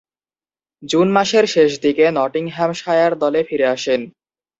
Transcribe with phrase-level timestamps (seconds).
[0.83, 4.01] June মাসের শেষদিকে Nottinghamshire দলে ফিরে আসেন।